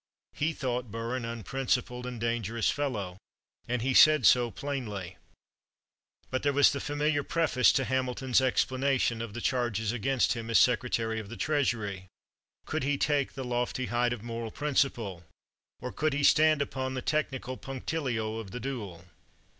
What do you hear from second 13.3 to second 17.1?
the lofty height of moral principle? Or could he stand upon the